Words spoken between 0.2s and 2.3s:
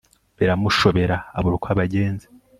Biramushobera abura uko abagenza